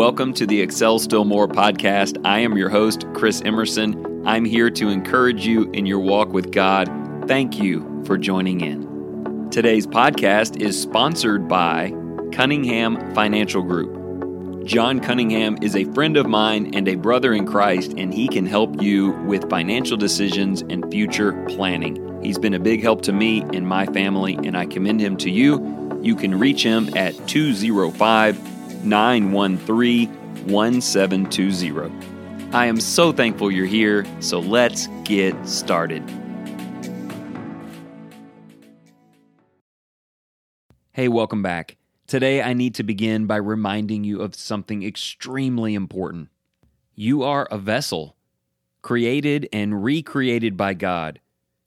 Welcome 0.00 0.32
to 0.32 0.46
the 0.46 0.62
Excel 0.62 0.98
Still 0.98 1.26
More 1.26 1.46
podcast. 1.46 2.18
I 2.24 2.38
am 2.38 2.56
your 2.56 2.70
host, 2.70 3.04
Chris 3.12 3.42
Emerson. 3.44 4.26
I'm 4.26 4.46
here 4.46 4.70
to 4.70 4.88
encourage 4.88 5.44
you 5.44 5.70
in 5.72 5.84
your 5.84 5.98
walk 5.98 6.30
with 6.30 6.52
God. 6.52 6.88
Thank 7.28 7.58
you 7.58 8.02
for 8.06 8.16
joining 8.16 8.62
in. 8.62 9.50
Today's 9.50 9.86
podcast 9.86 10.58
is 10.58 10.80
sponsored 10.80 11.46
by 11.46 11.92
Cunningham 12.32 13.14
Financial 13.14 13.62
Group. 13.62 14.64
John 14.64 15.00
Cunningham 15.00 15.58
is 15.60 15.76
a 15.76 15.84
friend 15.92 16.16
of 16.16 16.26
mine 16.26 16.74
and 16.74 16.88
a 16.88 16.94
brother 16.94 17.34
in 17.34 17.46
Christ, 17.46 17.92
and 17.98 18.14
he 18.14 18.26
can 18.26 18.46
help 18.46 18.80
you 18.80 19.10
with 19.26 19.50
financial 19.50 19.98
decisions 19.98 20.62
and 20.62 20.90
future 20.90 21.44
planning. 21.44 22.22
He's 22.22 22.38
been 22.38 22.54
a 22.54 22.58
big 22.58 22.82
help 22.82 23.02
to 23.02 23.12
me 23.12 23.42
and 23.52 23.68
my 23.68 23.84
family, 23.84 24.36
and 24.44 24.56
I 24.56 24.64
commend 24.64 25.02
him 25.02 25.18
to 25.18 25.30
you. 25.30 26.00
You 26.00 26.16
can 26.16 26.38
reach 26.38 26.62
him 26.62 26.88
at 26.96 27.28
205 27.28 28.59
913 28.84 30.08
1720. 30.46 32.06
I 32.52 32.66
am 32.66 32.80
so 32.80 33.12
thankful 33.12 33.50
you're 33.50 33.66
here, 33.66 34.04
so 34.20 34.40
let's 34.40 34.88
get 35.04 35.34
started. 35.46 36.02
Hey, 40.92 41.08
welcome 41.08 41.42
back. 41.42 41.76
Today, 42.06 42.42
I 42.42 42.54
need 42.54 42.74
to 42.74 42.82
begin 42.82 43.26
by 43.26 43.36
reminding 43.36 44.02
you 44.02 44.20
of 44.20 44.34
something 44.34 44.82
extremely 44.82 45.74
important. 45.74 46.28
You 46.96 47.22
are 47.22 47.46
a 47.50 47.58
vessel, 47.58 48.16
created 48.82 49.48
and 49.52 49.84
recreated 49.84 50.56
by 50.56 50.74
God 50.74 51.20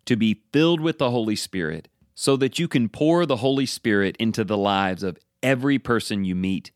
to 0.06 0.18
be 0.18 0.42
filled 0.52 0.82
with 0.82 0.98
the 0.98 1.12
Holy 1.12 1.38
Spirit 1.38 1.88
so 2.14 2.36
that 2.36 2.60
you 2.60 2.68
can 2.68 2.90
pour 2.90 3.26
the 3.26 3.38
Holy 3.38 3.66
Spirit 3.66 4.18
into 4.18 4.44
the 4.44 4.58
lives 4.58 5.02
of 5.02 5.18
every 5.42 5.80
person 5.80 6.26
you 6.26 6.36
meet 6.36 6.72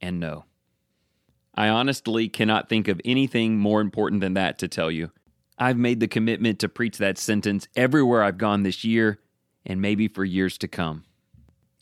and 0.00 0.20
no. 0.20 0.44
I 1.54 1.68
honestly 1.68 2.28
cannot 2.28 2.68
think 2.68 2.88
of 2.88 3.00
anything 3.04 3.58
more 3.58 3.80
important 3.80 4.20
than 4.20 4.34
that 4.34 4.58
to 4.60 4.68
tell 4.68 4.90
you. 4.90 5.10
I've 5.58 5.76
made 5.76 6.00
the 6.00 6.08
commitment 6.08 6.58
to 6.60 6.68
preach 6.68 6.98
that 6.98 7.18
sentence 7.18 7.68
everywhere 7.76 8.22
I've 8.22 8.38
gone 8.38 8.62
this 8.62 8.82
year 8.84 9.20
and 9.66 9.80
maybe 9.80 10.08
for 10.08 10.24
years 10.24 10.56
to 10.58 10.68
come. 10.68 11.04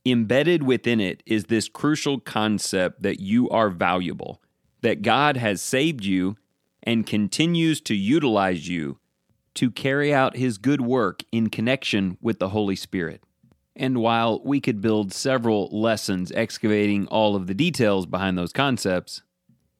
Embedded 0.05 0.63
within 0.63 1.01
it 1.01 1.23
is 1.27 1.45
this 1.45 1.69
crucial 1.69 2.19
concept 2.19 3.03
that 3.03 3.21
you 3.21 3.49
are 3.51 3.71
valuable, 3.71 4.43
that 4.81 5.03
God 5.03 5.37
has 5.37 5.61
saved 5.61 6.05
you 6.05 6.37
and 6.83 7.07
continues 7.07 7.81
to 7.83 7.95
utilize 7.95 8.69
you 8.69 8.99
to 9.55 9.71
carry 9.71 10.15
out 10.15 10.37
his 10.37 10.57
good 10.57 10.81
work 10.81 11.23
in 11.31 11.51
connection 11.51 12.17
with 12.21 12.39
the 12.39 12.51
Holy 12.51 12.77
Spirit. 12.77 13.23
And 13.79 13.99
while 13.99 14.41
we 14.45 14.61
could 14.61 14.81
build 14.81 15.13
several 15.13 15.69
lessons 15.71 16.33
excavating 16.33 17.07
all 17.07 17.37
of 17.37 17.47
the 17.47 17.55
details 17.55 18.07
behind 18.07 18.37
those 18.37 18.53
concepts, 18.53 19.23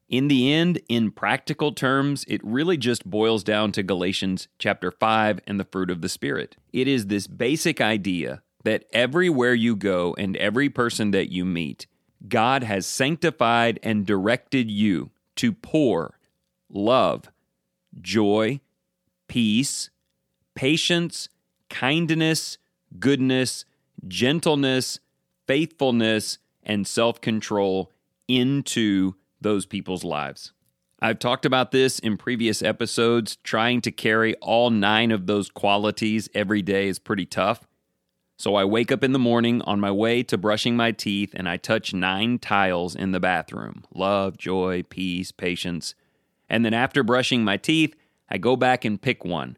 in 0.07 0.29
the 0.29 0.51
end, 0.51 0.81
in 0.87 1.11
practical 1.11 1.73
terms, 1.73 2.25
it 2.27 2.41
really 2.43 2.77
just 2.77 3.05
boils 3.05 3.43
down 3.43 3.73
to 3.73 3.83
Galatians 3.83 4.47
chapter 4.57 4.89
5 4.89 5.41
and 5.45 5.59
the 5.59 5.65
fruit 5.65 5.91
of 5.91 6.01
the 6.01 6.09
Spirit. 6.09 6.55
It 6.71 6.87
is 6.87 7.07
this 7.07 7.27
basic 7.27 7.81
idea 7.81 8.41
that 8.63 8.85
everywhere 8.93 9.53
you 9.53 9.75
go 9.75 10.15
and 10.17 10.35
every 10.37 10.69
person 10.69 11.11
that 11.11 11.31
you 11.31 11.45
meet, 11.45 11.85
God 12.27 12.63
has 12.63 12.87
sanctified 12.87 13.79
and 13.83 14.05
directed 14.05 14.71
you 14.71 15.11
to 15.35 15.51
pour 15.51 16.17
love, 16.69 17.29
joy, 18.01 18.61
peace, 19.27 19.89
patience, 20.55 21.29
kindness, 21.69 22.57
goodness, 22.99 23.65
gentleness, 24.07 24.99
faithfulness, 25.47 26.37
and 26.63 26.85
self 26.87 27.21
control 27.21 27.91
into 28.27 29.15
those 29.41 29.65
people's 29.65 30.03
lives. 30.03 30.53
I've 31.01 31.19
talked 31.19 31.45
about 31.45 31.71
this 31.71 31.97
in 31.99 32.17
previous 32.17 32.61
episodes. 32.61 33.37
Trying 33.37 33.81
to 33.81 33.91
carry 33.91 34.35
all 34.35 34.69
nine 34.69 35.11
of 35.11 35.27
those 35.27 35.49
qualities 35.49 36.29
every 36.35 36.61
day 36.61 36.87
is 36.89 36.99
pretty 36.99 37.25
tough. 37.25 37.65
So 38.37 38.55
I 38.55 38.63
wake 38.63 38.91
up 38.91 39.03
in 39.03 39.11
the 39.11 39.19
morning 39.19 39.61
on 39.63 39.79
my 39.79 39.91
way 39.91 40.23
to 40.23 40.37
brushing 40.37 40.75
my 40.75 40.91
teeth 40.91 41.31
and 41.33 41.47
I 41.47 41.57
touch 41.57 41.93
nine 41.93 42.39
tiles 42.39 42.95
in 42.95 43.11
the 43.11 43.19
bathroom 43.19 43.83
love, 43.93 44.37
joy, 44.37 44.83
peace, 44.83 45.31
patience. 45.31 45.95
And 46.49 46.65
then 46.65 46.73
after 46.73 47.03
brushing 47.03 47.43
my 47.43 47.57
teeth, 47.57 47.95
I 48.29 48.37
go 48.37 48.55
back 48.55 48.85
and 48.85 49.01
pick 49.01 49.25
one. 49.25 49.57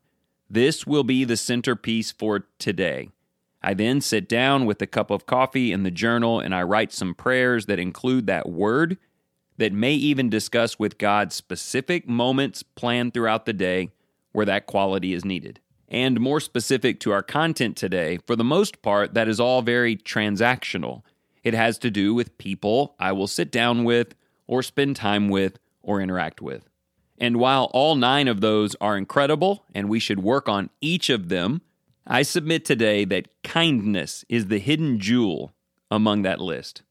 This 0.50 0.86
will 0.86 1.04
be 1.04 1.24
the 1.24 1.38
centerpiece 1.38 2.12
for 2.12 2.48
today. 2.60 3.10
I 3.64 3.74
then 3.74 4.02
sit 4.02 4.28
down 4.28 4.66
with 4.66 4.82
a 4.82 4.88
cup 4.88 5.12
of 5.12 5.26
coffee 5.26 5.72
and 5.72 5.86
the 5.86 5.92
journal 5.92 6.40
and 6.40 6.54
I 6.54 6.64
write 6.64 6.92
some 6.92 7.14
prayers 7.14 7.68
that 7.68 7.80
include 7.80 8.28
that 8.28 8.50
word 8.50 8.98
that 9.58 9.74
may 9.74 9.94
even 9.94 10.30
discuss 10.30 10.80
with 10.80 10.98
God 10.98 11.32
specific 11.32 12.08
moments 12.08 12.64
planned 12.64 13.14
throughout 13.14 13.46
the 13.46 13.54
day 13.54 13.92
where 14.32 14.46
that 14.46 14.66
quality 14.66 15.14
is 15.14 15.24
needed. 15.24 15.60
And 15.88 16.20
more 16.20 16.40
specific 16.40 17.00
to 17.02 17.12
our 17.12 17.22
content 17.22 17.76
today, 17.76 18.18
for 18.26 18.36
the 18.36 18.44
most 18.44 18.82
part, 18.82 19.14
that 19.14 19.28
is 19.28 19.40
all 19.40 19.62
very 19.62 19.98
transactional. 19.98 21.04
It 21.44 21.54
has 21.54 21.78
to 21.80 21.92
do 21.92 22.14
with 22.14 22.38
people 22.38 22.96
I 22.98 23.12
will 23.12 23.28
sit 23.28 23.52
down 23.52 23.84
with 23.84 24.16
or 24.48 24.64
spend 24.64 24.96
time 24.96 25.30
with 25.30 25.60
or 25.84 26.02
interact 26.02 26.42
with. 26.42 26.70
And 27.18 27.38
while 27.38 27.66
all 27.74 27.96
nine 27.96 28.28
of 28.28 28.42
those 28.42 28.76
are 28.82 28.98
incredible 28.98 29.66
and 29.76 29.90
we 29.90 30.00
should 30.00 30.24
work 30.24 30.50
on 30.50 30.70
each 30.80 31.10
of 31.10 31.30
them, 31.30 31.62
I 32.06 32.24
submit 32.24 32.66
today 32.66 33.06
that 33.06 33.30
kindness 33.44 34.26
is 34.28 34.48
the 34.48 34.60
hidden 34.60 35.00
jewel 35.00 35.54
among 35.92 36.24
that 36.24 36.40
list. 36.42 36.82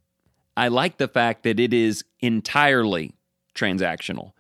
I 0.56 0.68
like 0.68 0.98
the 0.98 1.08
fact 1.08 1.42
that 1.42 1.58
it 1.58 1.72
is 1.72 2.04
entirely 2.20 3.14
transactional. 3.54 4.32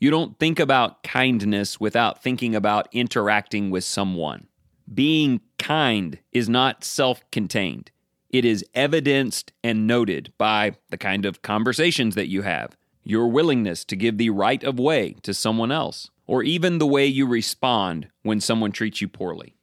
You 0.00 0.10
don't 0.10 0.38
think 0.38 0.60
about 0.60 1.02
kindness 1.02 1.80
without 1.80 2.22
thinking 2.22 2.54
about 2.54 2.88
interacting 2.92 3.70
with 3.70 3.84
someone. 3.84 4.48
Being 4.92 5.40
kind 5.58 6.18
is 6.32 6.48
not 6.48 6.84
self 6.84 7.28
contained, 7.30 7.90
it 8.30 8.44
is 8.44 8.64
evidenced 8.74 9.52
and 9.64 9.86
noted 9.86 10.32
by 10.38 10.72
the 10.90 10.98
kind 10.98 11.24
of 11.24 11.42
conversations 11.42 12.14
that 12.14 12.28
you 12.28 12.42
have, 12.42 12.76
your 13.02 13.28
willingness 13.28 13.84
to 13.86 13.96
give 13.96 14.18
the 14.18 14.30
right 14.30 14.62
of 14.62 14.78
way 14.78 15.16
to 15.22 15.32
someone 15.32 15.72
else, 15.72 16.10
or 16.26 16.42
even 16.42 16.78
the 16.78 16.86
way 16.86 17.06
you 17.06 17.26
respond 17.26 18.08
when 18.22 18.40
someone 18.40 18.72
treats 18.72 19.00
you 19.00 19.08
poorly. 19.08 19.57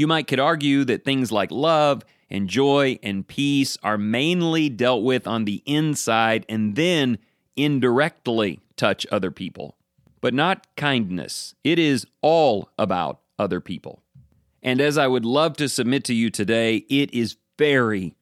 You 0.00 0.06
might 0.06 0.28
could 0.28 0.40
argue 0.40 0.86
that 0.86 1.04
things 1.04 1.30
like 1.30 1.50
love 1.50 2.06
and 2.30 2.48
joy 2.48 2.98
and 3.02 3.28
peace 3.28 3.76
are 3.82 3.98
mainly 3.98 4.70
dealt 4.70 5.04
with 5.04 5.26
on 5.26 5.44
the 5.44 5.62
inside 5.66 6.46
and 6.48 6.74
then 6.74 7.18
indirectly 7.54 8.60
touch 8.76 9.06
other 9.12 9.30
people. 9.30 9.76
But 10.22 10.32
not 10.32 10.66
kindness. 10.74 11.54
It 11.64 11.78
is 11.78 12.06
all 12.22 12.70
about 12.78 13.20
other 13.38 13.60
people. 13.60 14.02
And 14.62 14.80
as 14.80 14.96
I 14.96 15.06
would 15.06 15.26
love 15.26 15.58
to 15.58 15.68
submit 15.68 16.04
to 16.04 16.14
you 16.14 16.30
today, 16.30 16.76
it 16.88 17.12
is 17.12 17.36
very 17.58 18.14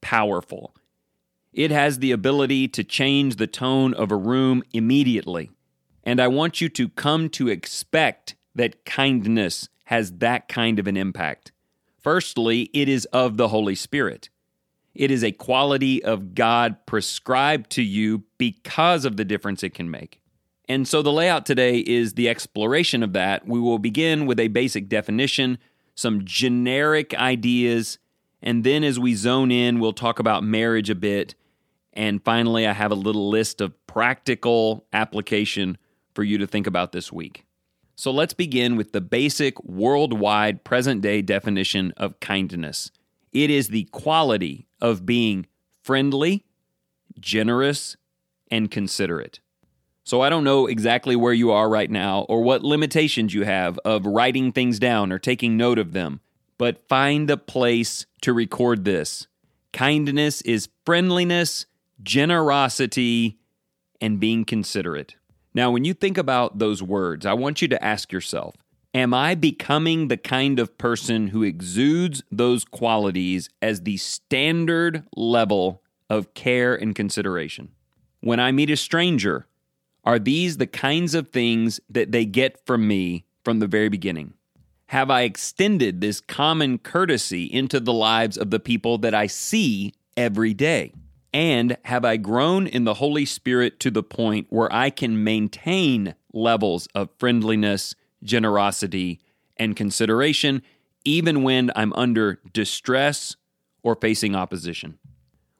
powerful. 0.00 0.72
It 1.52 1.72
has 1.72 1.98
the 1.98 2.12
ability 2.12 2.68
to 2.68 2.84
change 2.84 3.34
the 3.34 3.48
tone 3.48 3.92
of 3.92 4.12
a 4.12 4.16
room 4.16 4.62
immediately. 4.72 5.50
And 6.04 6.20
I 6.20 6.28
want 6.28 6.60
you 6.60 6.68
to 6.68 6.90
come 6.90 7.28
to 7.30 7.48
expect 7.48 8.36
that 8.54 8.84
kindness 8.84 9.68
has 9.84 10.12
that 10.18 10.48
kind 10.48 10.78
of 10.78 10.86
an 10.86 10.96
impact. 10.96 11.52
Firstly, 12.02 12.70
it 12.72 12.88
is 12.88 13.06
of 13.06 13.36
the 13.36 13.48
Holy 13.48 13.74
Spirit. 13.74 14.28
It 14.94 15.10
is 15.10 15.24
a 15.24 15.32
quality 15.32 16.02
of 16.04 16.34
God 16.34 16.76
prescribed 16.86 17.70
to 17.70 17.82
you 17.82 18.24
because 18.38 19.04
of 19.04 19.16
the 19.16 19.24
difference 19.24 19.62
it 19.62 19.74
can 19.74 19.90
make. 19.90 20.20
And 20.68 20.86
so 20.86 21.02
the 21.02 21.12
layout 21.12 21.44
today 21.44 21.78
is 21.78 22.14
the 22.14 22.28
exploration 22.28 23.02
of 23.02 23.12
that. 23.12 23.46
We 23.46 23.60
will 23.60 23.78
begin 23.78 24.26
with 24.26 24.40
a 24.40 24.48
basic 24.48 24.88
definition, 24.88 25.58
some 25.94 26.24
generic 26.24 27.14
ideas, 27.14 27.98
and 28.42 28.62
then 28.64 28.84
as 28.84 28.98
we 28.98 29.14
zone 29.14 29.50
in, 29.50 29.80
we'll 29.80 29.92
talk 29.92 30.18
about 30.18 30.44
marriage 30.44 30.90
a 30.90 30.94
bit 30.94 31.34
and 31.94 32.22
finally, 32.22 32.66
I 32.66 32.72
have 32.72 32.90
a 32.90 32.96
little 32.96 33.30
list 33.30 33.60
of 33.60 33.72
practical 33.86 34.84
application 34.92 35.78
for 36.14 36.24
you 36.24 36.38
to 36.38 36.46
think 36.46 36.66
about 36.66 36.92
this 36.92 37.12
week. 37.12 37.46
So 37.96 38.10
let's 38.10 38.34
begin 38.34 38.76
with 38.76 38.92
the 38.92 39.00
basic 39.00 39.62
worldwide 39.64 40.64
present 40.64 41.00
day 41.00 41.22
definition 41.22 41.92
of 41.96 42.20
kindness 42.20 42.90
it 43.32 43.50
is 43.50 43.68
the 43.68 43.84
quality 43.90 44.68
of 44.80 45.04
being 45.04 45.46
friendly, 45.82 46.44
generous, 47.18 47.96
and 48.48 48.70
considerate. 48.70 49.40
So 50.04 50.20
I 50.20 50.28
don't 50.28 50.44
know 50.44 50.68
exactly 50.68 51.16
where 51.16 51.32
you 51.32 51.50
are 51.50 51.68
right 51.68 51.90
now 51.90 52.26
or 52.28 52.42
what 52.44 52.62
limitations 52.62 53.34
you 53.34 53.44
have 53.44 53.76
of 53.84 54.06
writing 54.06 54.52
things 54.52 54.78
down 54.78 55.10
or 55.10 55.18
taking 55.18 55.56
note 55.56 55.80
of 55.80 55.92
them, 55.92 56.20
but 56.58 56.86
find 56.88 57.28
a 57.28 57.36
place 57.36 58.06
to 58.20 58.32
record 58.32 58.84
this. 58.84 59.26
Kindness 59.72 60.40
is 60.42 60.68
friendliness 60.86 61.66
generosity, 62.02 63.38
and 64.00 64.20
being 64.20 64.44
considerate. 64.44 65.16
Now, 65.54 65.70
when 65.70 65.84
you 65.84 65.94
think 65.94 66.18
about 66.18 66.58
those 66.58 66.82
words, 66.82 67.24
I 67.24 67.32
want 67.34 67.62
you 67.62 67.68
to 67.68 67.84
ask 67.84 68.12
yourself 68.12 68.54
Am 68.92 69.14
I 69.14 69.34
becoming 69.34 70.08
the 70.08 70.16
kind 70.16 70.58
of 70.58 70.78
person 70.78 71.28
who 71.28 71.42
exudes 71.42 72.22
those 72.30 72.64
qualities 72.64 73.48
as 73.62 73.82
the 73.82 73.96
standard 73.96 75.04
level 75.16 75.82
of 76.10 76.34
care 76.34 76.74
and 76.74 76.94
consideration? 76.94 77.70
when 78.24 78.40
I 78.40 78.52
meet 78.52 78.70
a 78.70 78.76
stranger, 78.76 79.46
are 80.02 80.18
these 80.18 80.56
the 80.56 80.66
kinds 80.66 81.14
of 81.14 81.28
things 81.28 81.78
that 81.90 82.10
they 82.10 82.24
get 82.24 82.64
from 82.66 82.88
me 82.88 83.26
from 83.44 83.58
the 83.58 83.66
very 83.66 83.90
beginning? 83.90 84.32
Have 84.86 85.10
I 85.10 85.22
extended 85.22 86.00
this 86.00 86.22
common 86.22 86.78
courtesy 86.78 87.44
into 87.44 87.80
the 87.80 87.92
lives 87.92 88.38
of 88.38 88.50
the 88.50 88.60
people 88.60 88.96
that 88.98 89.14
I 89.14 89.26
see 89.26 89.92
every 90.16 90.54
day? 90.54 90.94
And 91.34 91.76
have 91.86 92.04
I 92.04 92.16
grown 92.16 92.68
in 92.68 92.84
the 92.84 92.94
Holy 92.94 93.24
Spirit 93.24 93.80
to 93.80 93.90
the 93.90 94.04
point 94.04 94.46
where 94.50 94.72
I 94.72 94.88
can 94.88 95.24
maintain 95.24 96.14
levels 96.32 96.86
of 96.94 97.10
friendliness, 97.18 97.96
generosity, 98.22 99.20
and 99.56 99.74
consideration 99.74 100.62
even 101.04 101.42
when 101.42 101.72
I'm 101.74 101.92
under 101.94 102.40
distress 102.52 103.34
or 103.82 103.96
facing 103.96 104.36
opposition? 104.36 104.98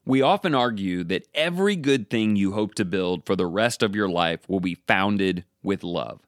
We 0.07 0.23
often 0.23 0.55
argue 0.55 1.03
that 1.05 1.27
every 1.35 1.75
good 1.75 2.09
thing 2.09 2.37
you 2.37 2.53
hope 2.53 2.75
to 2.77 2.85
build 2.85 3.27
for 3.27 3.35
the 3.35 3.47
rest 3.47 3.83
of 3.83 3.97
your 3.97 4.09
life 4.09 4.49
will 4.49 4.61
be 4.61 4.77
founded 4.87 5.45
with 5.65 5.83
love. 5.83 6.21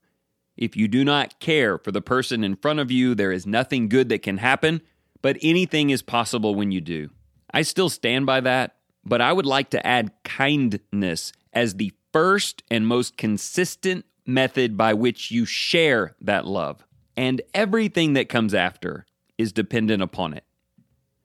If 0.57 0.77
you 0.77 0.89
do 0.89 1.05
not 1.05 1.39
care 1.39 1.79
for 1.79 1.93
the 1.93 2.03
person 2.03 2.43
in 2.43 2.57
front 2.57 2.81
of 2.81 2.91
you, 2.91 3.15
there 3.15 3.33
is 3.33 3.47
nothing 3.47 3.89
good 3.89 4.09
that 4.09 4.23
can 4.23 4.39
happen, 4.39 4.81
but 5.23 5.37
anything 5.41 5.91
is 5.91 6.03
possible 6.03 6.57
when 6.57 6.73
you 6.73 6.81
do. 6.81 7.11
I 7.53 7.63
still 7.63 7.91
stand 7.91 8.27
by 8.27 8.41
that, 8.41 8.76
but 9.07 9.21
I 9.21 9.33
would 9.33 9.47
like 9.47 9.71
to 9.71 9.87
add 9.87 10.13
kindness 10.25 11.33
as 11.53 11.75
the 11.75 11.93
first 12.13 12.65
and 12.71 12.87
most 12.87 13.17
consistent 13.17 14.05
method 14.27 14.77
by 14.77 14.93
which 14.95 15.31
you 15.31 15.47
share 15.47 16.17
that 16.21 16.45
love. 16.45 16.85
And 17.17 17.41
everything 17.55 18.15
that 18.15 18.29
comes 18.29 18.53
after 18.53 19.07
is 19.39 19.53
dependent 19.53 20.03
upon 20.03 20.35
it. 20.35 20.45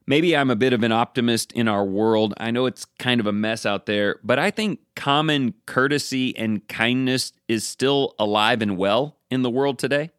Maybe 0.07 0.35
I'm 0.35 0.49
a 0.49 0.55
bit 0.55 0.73
of 0.73 0.83
an 0.83 0.91
optimist 0.91 1.51
in 1.53 1.67
our 1.67 1.83
world. 1.83 2.33
I 2.37 2.51
know 2.51 2.65
it's 2.65 2.85
kind 2.99 3.19
of 3.19 3.27
a 3.27 3.33
mess 3.33 3.65
out 3.65 3.87
there, 3.87 4.19
but 4.23 4.39
I 4.39 4.51
think 4.51 4.79
common 4.95 5.53
courtesy 5.65 6.37
and 6.37 6.67
kindness 6.67 7.33
is 7.47 7.65
still 7.65 8.13
alive 8.19 8.61
and 8.61 8.77
well 8.77 9.17
in 9.29 9.41
the 9.41 9.49
world 9.49 9.79
today. 9.79 10.11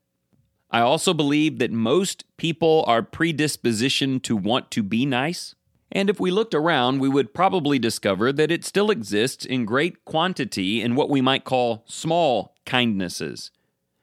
I 0.70 0.80
also 0.80 1.12
believe 1.12 1.58
that 1.58 1.70
most 1.70 2.24
people 2.38 2.84
are 2.86 3.02
predispositioned 3.02 4.22
to 4.22 4.36
want 4.36 4.70
to 4.72 4.82
be 4.82 5.04
nice. 5.04 5.54
And 5.92 6.10
if 6.10 6.18
we 6.18 6.30
looked 6.30 6.54
around, 6.54 7.00
we 7.00 7.08
would 7.08 7.34
probably 7.34 7.78
discover 7.78 8.32
that 8.32 8.50
it 8.50 8.64
still 8.64 8.90
exists 8.90 9.44
in 9.44 9.66
great 9.66 10.04
quantity 10.04 10.80
in 10.80 10.94
what 10.94 11.10
we 11.10 11.20
might 11.20 11.44
call 11.44 11.84
small 11.86 12.54
kindnesses. 12.64 13.50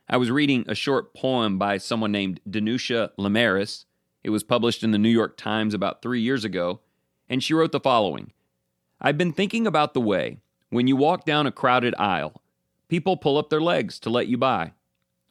I 0.07 0.17
was 0.17 0.31
reading 0.31 0.65
a 0.67 0.75
short 0.75 1.13
poem 1.13 1.57
by 1.57 1.77
someone 1.77 2.11
named 2.11 2.39
Danusha 2.47 3.09
Laméris 3.17 3.85
it 4.23 4.31
was 4.31 4.43
published 4.43 4.83
in 4.83 4.91
the 4.91 4.97
New 4.97 5.09
York 5.09 5.37
Times 5.37 5.73
about 5.73 6.01
three 6.01 6.21
years 6.21 6.43
ago, 6.43 6.81
and 7.29 7.43
she 7.43 7.53
wrote 7.53 7.71
the 7.71 7.79
following 7.79 8.31
I've 8.99 9.17
been 9.17 9.31
thinking 9.31 9.65
about 9.65 9.93
the 9.93 10.01
way, 10.01 10.39
when 10.69 10.87
you 10.87 10.95
walk 10.95 11.25
down 11.25 11.47
a 11.47 11.51
crowded 11.51 11.95
aisle, 11.97 12.41
people 12.89 13.15
pull 13.17 13.37
up 13.37 13.49
their 13.49 13.61
legs 13.61 13.99
to 14.01 14.09
let 14.09 14.27
you 14.27 14.37
by, 14.37 14.73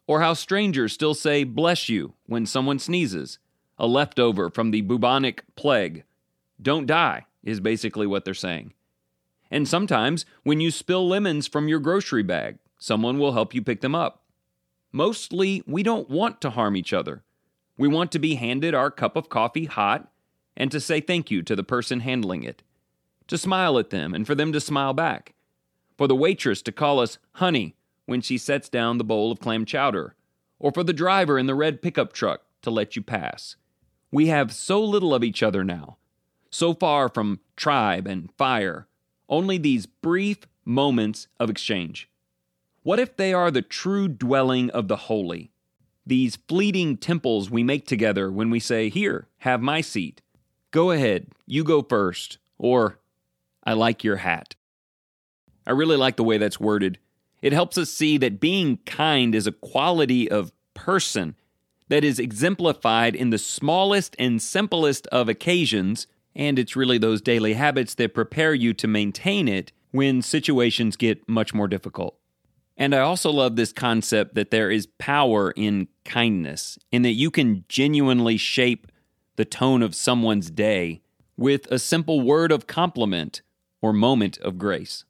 or 0.07 0.21
how 0.21 0.33
strangers 0.33 0.93
still 0.93 1.13
say, 1.13 1.43
bless 1.43 1.87
you, 1.87 2.15
when 2.25 2.45
someone 2.45 2.79
sneezes, 2.79 3.37
a 3.77 3.85
leftover 3.85 4.49
from 4.49 4.71
the 4.71 4.81
bubonic 4.81 5.43
plague. 5.55 6.03
Don't 6.61 6.85
die, 6.85 7.25
is 7.43 7.59
basically 7.59 8.07
what 8.07 8.25
they're 8.25 8.33
saying. 8.33 8.73
And 9.51 9.67
sometimes, 9.67 10.25
when 10.43 10.59
you 10.59 10.71
spill 10.71 11.07
lemons 11.07 11.47
from 11.47 11.67
your 11.67 11.79
grocery 11.79 12.23
bag, 12.23 12.57
someone 12.77 13.17
will 13.17 13.33
help 13.33 13.53
you 13.53 13.61
pick 13.61 13.81
them 13.81 13.95
up. 13.95 14.23
Mostly, 14.91 15.63
we 15.65 15.83
don't 15.83 16.09
want 16.09 16.41
to 16.41 16.51
harm 16.51 16.75
each 16.75 16.93
other. 16.93 17.23
We 17.77 17.87
want 17.87 18.11
to 18.11 18.19
be 18.19 18.35
handed 18.35 18.73
our 18.73 18.91
cup 18.91 19.15
of 19.15 19.29
coffee 19.29 19.65
hot 19.65 20.11
and 20.57 20.71
to 20.71 20.79
say 20.79 20.99
thank 20.99 21.31
you 21.31 21.41
to 21.43 21.55
the 21.55 21.63
person 21.63 22.01
handling 22.01 22.43
it, 22.43 22.61
to 23.27 23.37
smile 23.37 23.79
at 23.79 23.91
them 23.91 24.13
and 24.13 24.27
for 24.27 24.35
them 24.35 24.51
to 24.51 24.59
smile 24.59 24.93
back, 24.93 25.33
for 25.97 26.07
the 26.07 26.15
waitress 26.15 26.61
to 26.63 26.71
call 26.71 26.99
us 26.99 27.17
honey 27.33 27.75
when 28.05 28.21
she 28.21 28.37
sets 28.37 28.67
down 28.67 28.97
the 28.97 29.03
bowl 29.03 29.31
of 29.31 29.39
clam 29.39 29.63
chowder, 29.63 30.15
or 30.59 30.71
for 30.71 30.83
the 30.83 30.93
driver 30.93 31.39
in 31.39 31.45
the 31.45 31.55
red 31.55 31.81
pickup 31.81 32.11
truck 32.11 32.41
to 32.61 32.69
let 32.69 32.95
you 32.95 33.01
pass. 33.01 33.55
We 34.11 34.27
have 34.27 34.53
so 34.53 34.83
little 34.83 35.13
of 35.13 35.23
each 35.23 35.41
other 35.41 35.63
now, 35.63 35.97
so 36.49 36.73
far 36.73 37.09
from 37.09 37.39
tribe 37.55 38.07
and 38.07 38.31
fire, 38.37 38.87
only 39.27 39.57
these 39.57 39.85
brief 39.85 40.39
moments 40.65 41.27
of 41.39 41.49
exchange. 41.49 42.09
What 42.83 42.99
if 42.99 43.17
they 43.17 43.33
are 43.33 43.51
the 43.51 43.61
true 43.61 44.07
dwelling 44.07 44.69
of 44.71 44.87
the 44.87 44.95
holy? 44.95 45.51
these 46.09 46.35
fleeting 46.47 46.97
temples 46.97 47.49
we 47.49 47.63
make 47.63 47.85
together 47.87 48.29
when 48.29 48.49
we 48.49 48.59
say, 48.59 48.89
Here, 48.89 49.27
have 49.39 49.61
my 49.61 49.79
seat. 49.79 50.21
Go 50.71 50.91
ahead, 50.91 51.27
you 51.45 51.63
go 51.63 51.81
first. 51.81 52.39
Or, 52.57 52.99
I 53.63 53.73
like 53.73 54.03
your 54.03 54.17
hat. 54.17 54.55
I 55.65 55.71
really 55.71 55.95
like 55.95 56.17
the 56.17 56.23
way 56.23 56.37
that's 56.37 56.59
worded. 56.59 56.97
It 57.41 57.53
helps 57.53 57.77
us 57.77 57.89
see 57.89 58.17
that 58.17 58.41
being 58.41 58.77
kind 58.85 59.33
is 59.33 59.47
a 59.47 59.53
quality 59.53 60.29
of 60.29 60.51
person 60.73 61.35
that 61.87 62.03
is 62.03 62.19
exemplified 62.19 63.15
in 63.15 63.29
the 63.29 63.37
smallest 63.37 64.15
and 64.19 64.41
simplest 64.41 65.07
of 65.07 65.29
occasions, 65.29 66.07
and 66.39 66.57
it's 66.57 66.77
really 66.77 66.97
those 66.97 67.21
daily 67.21 67.53
habits 67.53 67.95
that 67.95 68.13
prepare 68.13 68.53
you 68.53 68.73
to 68.73 68.87
maintain 68.87 69.49
it 69.49 69.73
when 69.91 70.21
situations 70.21 70.95
get 70.95 71.27
much 71.27 71.53
more 71.53 71.67
difficult. 71.67 72.17
And 72.77 72.95
I 72.95 72.99
also 72.99 73.29
love 73.29 73.57
this 73.57 73.73
concept 73.73 74.35
that 74.35 74.49
there 74.49 74.71
is 74.71 74.87
power 74.97 75.51
in 75.51 75.89
kindness, 76.05 76.79
in 76.93 77.01
that 77.01 77.11
you 77.11 77.29
can 77.29 77.65
genuinely 77.67 78.37
shape 78.37 78.87
the 79.35 79.43
tone 79.43 79.83
of 79.83 79.93
someone's 79.93 80.49
day 80.49 81.01
with 81.35 81.69
a 81.69 81.77
simple 81.77 82.21
word 82.21 82.53
of 82.53 82.67
compliment 82.67 83.41
or 83.81 83.91
moment 83.91 84.37
of 84.37 84.57
grace. 84.57 85.03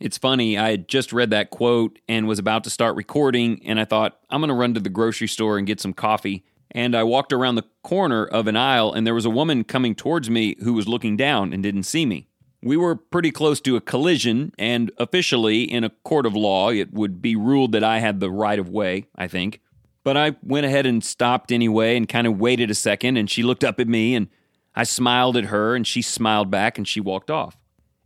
It's 0.00 0.18
funny, 0.18 0.58
I 0.58 0.70
had 0.70 0.88
just 0.88 1.12
read 1.12 1.30
that 1.30 1.50
quote 1.50 2.00
and 2.08 2.26
was 2.26 2.40
about 2.40 2.64
to 2.64 2.70
start 2.70 2.96
recording, 2.96 3.64
and 3.64 3.78
I 3.78 3.84
thought, 3.84 4.18
I'm 4.28 4.40
going 4.40 4.48
to 4.48 4.54
run 4.54 4.74
to 4.74 4.80
the 4.80 4.88
grocery 4.88 5.28
store 5.28 5.56
and 5.56 5.68
get 5.68 5.80
some 5.80 5.92
coffee. 5.92 6.44
And 6.74 6.96
I 6.96 7.04
walked 7.04 7.32
around 7.32 7.54
the 7.54 7.66
corner 7.82 8.24
of 8.24 8.48
an 8.48 8.56
aisle, 8.56 8.92
and 8.92 9.06
there 9.06 9.14
was 9.14 9.24
a 9.24 9.30
woman 9.30 9.62
coming 9.62 9.94
towards 9.94 10.28
me 10.28 10.56
who 10.62 10.72
was 10.74 10.88
looking 10.88 11.16
down 11.16 11.52
and 11.52 11.62
didn't 11.62 11.84
see 11.84 12.04
me. 12.04 12.26
We 12.62 12.76
were 12.76 12.96
pretty 12.96 13.30
close 13.30 13.60
to 13.60 13.76
a 13.76 13.80
collision, 13.80 14.52
and 14.58 14.90
officially, 14.98 15.62
in 15.62 15.84
a 15.84 15.90
court 15.90 16.26
of 16.26 16.34
law, 16.34 16.70
it 16.70 16.92
would 16.92 17.22
be 17.22 17.36
ruled 17.36 17.72
that 17.72 17.84
I 17.84 18.00
had 18.00 18.18
the 18.18 18.30
right 18.30 18.58
of 18.58 18.68
way, 18.68 19.06
I 19.14 19.28
think. 19.28 19.60
But 20.02 20.16
I 20.16 20.36
went 20.42 20.66
ahead 20.66 20.84
and 20.84 21.04
stopped 21.04 21.52
anyway 21.52 21.96
and 21.96 22.08
kind 22.08 22.26
of 22.26 22.40
waited 22.40 22.70
a 22.70 22.74
second, 22.74 23.18
and 23.18 23.30
she 23.30 23.42
looked 23.42 23.64
up 23.64 23.78
at 23.78 23.86
me, 23.86 24.14
and 24.14 24.28
I 24.74 24.84
smiled 24.84 25.36
at 25.36 25.44
her, 25.44 25.76
and 25.76 25.86
she 25.86 26.02
smiled 26.02 26.50
back, 26.50 26.76
and 26.76 26.88
she 26.88 27.00
walked 27.00 27.30
off. 27.30 27.56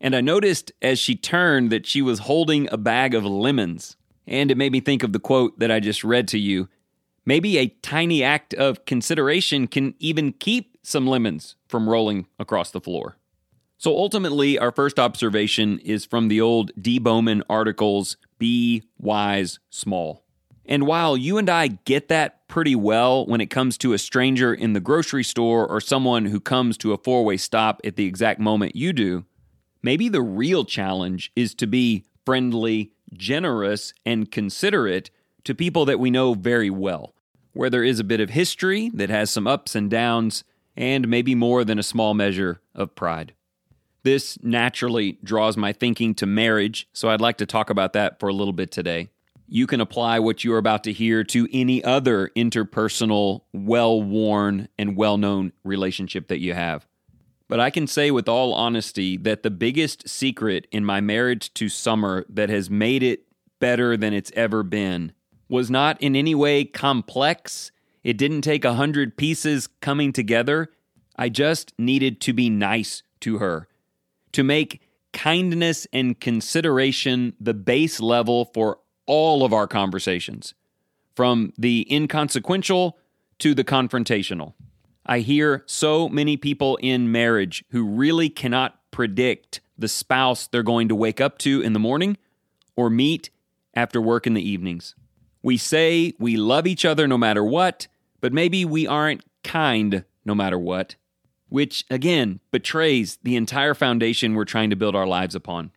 And 0.00 0.14
I 0.14 0.20
noticed 0.20 0.72
as 0.82 0.98
she 0.98 1.16
turned 1.16 1.70
that 1.70 1.86
she 1.86 2.02
was 2.02 2.20
holding 2.20 2.68
a 2.70 2.76
bag 2.76 3.14
of 3.14 3.24
lemons. 3.24 3.96
And 4.26 4.50
it 4.50 4.56
made 4.56 4.72
me 4.72 4.80
think 4.80 5.02
of 5.02 5.12
the 5.12 5.18
quote 5.18 5.58
that 5.58 5.70
I 5.70 5.80
just 5.80 6.04
read 6.04 6.28
to 6.28 6.38
you. 6.38 6.68
Maybe 7.28 7.58
a 7.58 7.68
tiny 7.82 8.24
act 8.24 8.54
of 8.54 8.86
consideration 8.86 9.66
can 9.66 9.92
even 9.98 10.32
keep 10.32 10.78
some 10.82 11.06
lemons 11.06 11.56
from 11.68 11.86
rolling 11.86 12.26
across 12.38 12.70
the 12.70 12.80
floor. 12.80 13.18
So 13.76 13.94
ultimately, 13.94 14.58
our 14.58 14.72
first 14.72 14.98
observation 14.98 15.78
is 15.80 16.06
from 16.06 16.28
the 16.28 16.40
old 16.40 16.70
D. 16.80 16.98
Bowman 16.98 17.42
articles 17.50 18.16
Be 18.38 18.82
Wise 18.96 19.58
Small. 19.68 20.24
And 20.64 20.86
while 20.86 21.18
you 21.18 21.36
and 21.36 21.50
I 21.50 21.66
get 21.66 22.08
that 22.08 22.48
pretty 22.48 22.74
well 22.74 23.26
when 23.26 23.42
it 23.42 23.50
comes 23.50 23.76
to 23.76 23.92
a 23.92 23.98
stranger 23.98 24.54
in 24.54 24.72
the 24.72 24.80
grocery 24.80 25.22
store 25.22 25.68
or 25.68 25.82
someone 25.82 26.24
who 26.24 26.40
comes 26.40 26.78
to 26.78 26.94
a 26.94 26.96
four 26.96 27.26
way 27.26 27.36
stop 27.36 27.82
at 27.84 27.96
the 27.96 28.06
exact 28.06 28.40
moment 28.40 28.74
you 28.74 28.94
do, 28.94 29.26
maybe 29.82 30.08
the 30.08 30.22
real 30.22 30.64
challenge 30.64 31.30
is 31.36 31.54
to 31.56 31.66
be 31.66 32.06
friendly, 32.24 32.92
generous, 33.12 33.92
and 34.06 34.32
considerate 34.32 35.10
to 35.44 35.54
people 35.54 35.84
that 35.84 36.00
we 36.00 36.10
know 36.10 36.32
very 36.32 36.70
well, 36.70 37.14
where 37.58 37.70
there 37.70 37.82
is 37.82 37.98
a 37.98 38.04
bit 38.04 38.20
of 38.20 38.30
history 38.30 38.88
that 38.94 39.10
has 39.10 39.32
some 39.32 39.48
ups 39.48 39.74
and 39.74 39.90
downs, 39.90 40.44
and 40.76 41.08
maybe 41.08 41.34
more 41.34 41.64
than 41.64 41.76
a 41.76 41.82
small 41.82 42.14
measure 42.14 42.60
of 42.72 42.94
pride. 42.94 43.34
This 44.04 44.38
naturally 44.44 45.18
draws 45.24 45.56
my 45.56 45.72
thinking 45.72 46.14
to 46.14 46.24
marriage, 46.24 46.88
so 46.92 47.08
I'd 47.08 47.20
like 47.20 47.36
to 47.38 47.46
talk 47.46 47.68
about 47.68 47.94
that 47.94 48.20
for 48.20 48.28
a 48.28 48.32
little 48.32 48.52
bit 48.52 48.70
today. 48.70 49.08
You 49.48 49.66
can 49.66 49.80
apply 49.80 50.20
what 50.20 50.44
you're 50.44 50.56
about 50.56 50.84
to 50.84 50.92
hear 50.92 51.24
to 51.24 51.48
any 51.52 51.82
other 51.82 52.30
interpersonal, 52.36 53.42
well 53.52 54.00
worn, 54.00 54.68
and 54.78 54.96
well 54.96 55.18
known 55.18 55.50
relationship 55.64 56.28
that 56.28 56.38
you 56.38 56.54
have. 56.54 56.86
But 57.48 57.58
I 57.58 57.70
can 57.70 57.88
say 57.88 58.12
with 58.12 58.28
all 58.28 58.54
honesty 58.54 59.16
that 59.16 59.42
the 59.42 59.50
biggest 59.50 60.08
secret 60.08 60.68
in 60.70 60.84
my 60.84 61.00
marriage 61.00 61.52
to 61.54 61.68
Summer 61.68 62.24
that 62.28 62.50
has 62.50 62.70
made 62.70 63.02
it 63.02 63.24
better 63.58 63.96
than 63.96 64.12
it's 64.14 64.30
ever 64.36 64.62
been 64.62 65.10
was 65.48 65.70
not 65.70 66.00
in 66.00 66.14
any 66.14 66.34
way 66.34 66.64
complex. 66.64 67.70
It 68.04 68.16
didn't 68.16 68.42
take 68.42 68.64
a 68.64 68.74
hundred 68.74 69.16
pieces 69.16 69.68
coming 69.80 70.12
together. 70.12 70.70
I 71.16 71.28
just 71.28 71.72
needed 71.78 72.20
to 72.22 72.32
be 72.32 72.48
nice 72.50 73.02
to 73.20 73.38
her 73.38 73.68
to 74.32 74.44
make 74.44 74.82
kindness 75.12 75.86
and 75.92 76.20
consideration 76.20 77.34
the 77.40 77.54
base 77.54 78.00
level 78.00 78.50
for 78.54 78.78
all 79.06 79.44
of 79.44 79.52
our 79.52 79.66
conversations, 79.66 80.54
from 81.16 81.52
the 81.58 81.86
inconsequential 81.90 82.98
to 83.38 83.54
the 83.54 83.64
confrontational. 83.64 84.52
I 85.06 85.20
hear 85.20 85.64
so 85.66 86.08
many 86.08 86.36
people 86.36 86.76
in 86.76 87.10
marriage 87.10 87.64
who 87.70 87.84
really 87.84 88.28
cannot 88.28 88.78
predict 88.90 89.60
the 89.78 89.88
spouse 89.88 90.46
they're 90.46 90.62
going 90.62 90.88
to 90.88 90.94
wake 90.94 91.20
up 91.20 91.38
to 91.38 91.62
in 91.62 91.72
the 91.72 91.78
morning 91.78 92.18
or 92.76 92.90
meet 92.90 93.30
after 93.74 94.00
work 94.00 94.26
in 94.26 94.34
the 94.34 94.46
evenings. 94.46 94.94
We 95.42 95.56
say 95.56 96.14
we 96.18 96.36
love 96.36 96.66
each 96.66 96.84
other 96.84 97.06
no 97.06 97.18
matter 97.18 97.44
what, 97.44 97.86
but 98.20 98.32
maybe 98.32 98.64
we 98.64 98.86
aren't 98.86 99.24
kind 99.44 100.04
no 100.24 100.34
matter 100.34 100.58
what, 100.58 100.96
which 101.48 101.84
again 101.90 102.40
betrays 102.50 103.18
the 103.22 103.36
entire 103.36 103.74
foundation 103.74 104.34
we're 104.34 104.44
trying 104.44 104.70
to 104.70 104.76
build 104.76 104.96
our 104.96 105.06
lives 105.06 105.34
upon. 105.34 105.70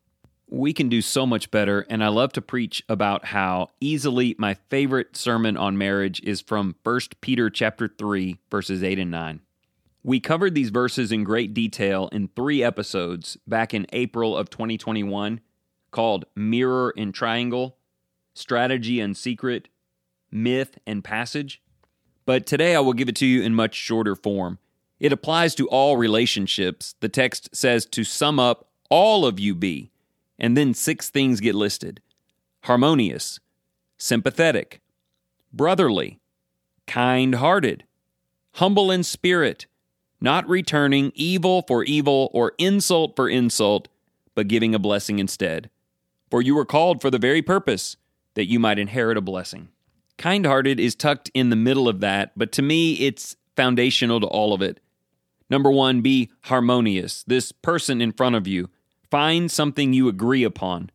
We 0.49 0.73
can 0.73 0.89
do 0.89 1.01
so 1.01 1.25
much 1.25 1.49
better, 1.49 1.85
and 1.89 2.03
I 2.03 2.09
love 2.09 2.33
to 2.33 2.41
preach 2.41 2.83
about 2.89 3.25
how 3.25 3.69
easily 3.79 4.35
my 4.37 4.55
favorite 4.69 5.15
sermon 5.15 5.55
on 5.55 5.77
marriage 5.77 6.21
is 6.23 6.41
from 6.41 6.75
1 6.83 6.99
Peter 7.21 7.49
chapter 7.49 7.87
3 7.87 8.37
verses 8.49 8.83
8 8.83 8.99
and 8.99 9.11
9. 9.11 9.39
We 10.03 10.19
covered 10.19 10.55
these 10.55 10.71
verses 10.71 11.11
in 11.11 11.23
great 11.23 11.53
detail 11.53 12.09
in 12.11 12.29
3 12.35 12.63
episodes 12.63 13.37
back 13.47 13.73
in 13.73 13.85
April 13.93 14.35
of 14.35 14.49
2021 14.49 15.39
called 15.91 16.25
Mirror 16.35 16.95
and 16.97 17.13
Triangle, 17.13 17.77
Strategy 18.41 18.99
and 18.99 19.15
Secret, 19.15 19.69
Myth 20.31 20.77
and 20.85 21.03
Passage. 21.03 21.61
But 22.25 22.45
today 22.45 22.75
I 22.75 22.79
will 22.79 22.93
give 22.93 23.09
it 23.09 23.15
to 23.17 23.25
you 23.25 23.41
in 23.41 23.55
much 23.55 23.75
shorter 23.75 24.15
form. 24.15 24.59
It 24.99 25.13
applies 25.13 25.55
to 25.55 25.67
all 25.69 25.97
relationships. 25.97 26.95
The 26.99 27.09
text 27.09 27.55
says 27.55 27.85
to 27.87 28.03
sum 28.03 28.39
up, 28.39 28.67
all 28.89 29.25
of 29.25 29.39
you 29.39 29.55
be. 29.55 29.91
And 30.37 30.57
then 30.57 30.73
six 30.73 31.09
things 31.09 31.39
get 31.39 31.55
listed 31.55 32.01
harmonious, 32.63 33.39
sympathetic, 33.97 34.81
brotherly, 35.51 36.19
kind 36.85 37.35
hearted, 37.35 37.83
humble 38.53 38.91
in 38.91 39.03
spirit, 39.03 39.65
not 40.19 40.47
returning 40.47 41.11
evil 41.15 41.63
for 41.67 41.83
evil 41.83 42.29
or 42.33 42.53
insult 42.59 43.15
for 43.15 43.27
insult, 43.27 43.87
but 44.35 44.47
giving 44.47 44.75
a 44.75 44.79
blessing 44.79 45.17
instead. 45.17 45.69
For 46.29 46.41
you 46.41 46.55
were 46.55 46.65
called 46.65 47.01
for 47.01 47.09
the 47.09 47.17
very 47.17 47.41
purpose 47.41 47.97
that 48.35 48.49
you 48.49 48.59
might 48.59 48.79
inherit 48.79 49.17
a 49.17 49.21
blessing. 49.21 49.69
Kind 50.17 50.45
hearted 50.45 50.79
is 50.79 50.95
tucked 50.95 51.31
in 51.33 51.49
the 51.49 51.55
middle 51.55 51.87
of 51.87 51.99
that, 52.01 52.31
but 52.35 52.51
to 52.53 52.61
me, 52.61 52.93
it's 52.93 53.35
foundational 53.55 54.19
to 54.19 54.27
all 54.27 54.53
of 54.53 54.61
it. 54.61 54.79
Number 55.49 55.71
one, 55.71 56.01
be 56.01 56.29
harmonious. 56.43 57.23
This 57.23 57.51
person 57.51 58.01
in 58.01 58.13
front 58.13 58.35
of 58.35 58.47
you, 58.47 58.69
find 59.09 59.51
something 59.51 59.93
you 59.93 60.07
agree 60.07 60.43
upon. 60.43 60.89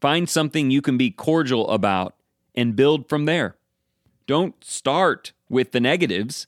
Find 0.00 0.28
something 0.28 0.70
you 0.70 0.82
can 0.82 0.98
be 0.98 1.10
cordial 1.10 1.68
about 1.70 2.14
and 2.54 2.76
build 2.76 3.08
from 3.08 3.24
there. 3.24 3.56
Don't 4.26 4.62
start 4.62 5.32
with 5.48 5.72
the 5.72 5.80
negatives, 5.80 6.46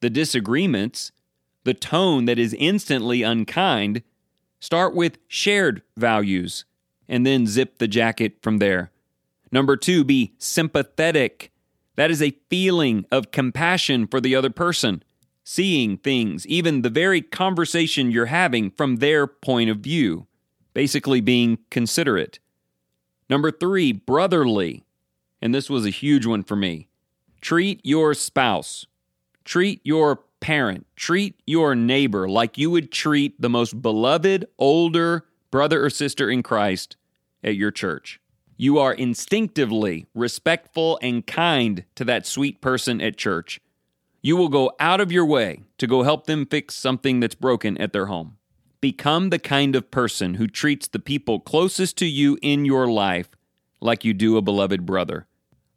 the 0.00 0.10
disagreements, 0.10 1.10
the 1.64 1.74
tone 1.74 2.26
that 2.26 2.38
is 2.38 2.54
instantly 2.54 3.22
unkind. 3.22 4.02
Start 4.60 4.94
with 4.94 5.18
shared 5.26 5.82
values 5.96 6.64
and 7.08 7.26
then 7.26 7.46
zip 7.46 7.78
the 7.78 7.88
jacket 7.88 8.36
from 8.42 8.58
there. 8.58 8.90
Number 9.54 9.76
two, 9.76 10.02
be 10.02 10.34
sympathetic. 10.36 11.52
That 11.94 12.10
is 12.10 12.20
a 12.20 12.36
feeling 12.50 13.06
of 13.12 13.30
compassion 13.30 14.08
for 14.08 14.20
the 14.20 14.34
other 14.34 14.50
person, 14.50 15.04
seeing 15.44 15.96
things, 15.96 16.44
even 16.48 16.82
the 16.82 16.90
very 16.90 17.22
conversation 17.22 18.10
you're 18.10 18.26
having 18.26 18.72
from 18.72 18.96
their 18.96 19.28
point 19.28 19.70
of 19.70 19.78
view, 19.78 20.26
basically 20.72 21.20
being 21.20 21.58
considerate. 21.70 22.40
Number 23.30 23.52
three, 23.52 23.92
brotherly. 23.92 24.82
And 25.40 25.54
this 25.54 25.70
was 25.70 25.86
a 25.86 25.90
huge 25.90 26.26
one 26.26 26.42
for 26.42 26.56
me. 26.56 26.88
Treat 27.40 27.80
your 27.84 28.12
spouse, 28.12 28.86
treat 29.44 29.80
your 29.84 30.24
parent, 30.40 30.84
treat 30.96 31.40
your 31.46 31.76
neighbor 31.76 32.28
like 32.28 32.58
you 32.58 32.72
would 32.72 32.90
treat 32.90 33.40
the 33.40 33.50
most 33.50 33.80
beloved 33.80 34.46
older 34.58 35.26
brother 35.52 35.84
or 35.84 35.90
sister 35.90 36.28
in 36.28 36.42
Christ 36.42 36.96
at 37.44 37.54
your 37.54 37.70
church. 37.70 38.18
You 38.56 38.78
are 38.78 38.92
instinctively 38.92 40.06
respectful 40.14 40.98
and 41.02 41.26
kind 41.26 41.84
to 41.96 42.04
that 42.04 42.26
sweet 42.26 42.60
person 42.60 43.00
at 43.00 43.16
church. 43.16 43.60
You 44.22 44.36
will 44.36 44.48
go 44.48 44.72
out 44.78 45.00
of 45.00 45.12
your 45.12 45.26
way 45.26 45.62
to 45.78 45.86
go 45.86 46.02
help 46.02 46.26
them 46.26 46.46
fix 46.46 46.74
something 46.74 47.20
that's 47.20 47.34
broken 47.34 47.76
at 47.78 47.92
their 47.92 48.06
home. 48.06 48.38
Become 48.80 49.30
the 49.30 49.38
kind 49.38 49.74
of 49.74 49.90
person 49.90 50.34
who 50.34 50.46
treats 50.46 50.86
the 50.88 50.98
people 50.98 51.40
closest 51.40 51.96
to 51.98 52.06
you 52.06 52.38
in 52.42 52.64
your 52.64 52.86
life 52.86 53.28
like 53.80 54.04
you 54.04 54.14
do 54.14 54.36
a 54.36 54.42
beloved 54.42 54.86
brother. 54.86 55.26